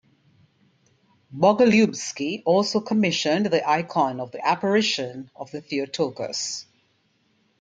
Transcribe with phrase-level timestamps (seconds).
[1.31, 6.65] Bogolyubsky also commissioned the icon of the apparition of the Theotokos.